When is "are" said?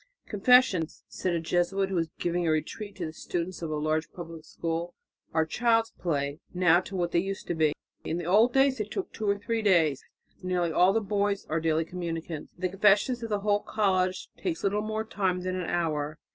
5.31-5.45, 11.49-11.59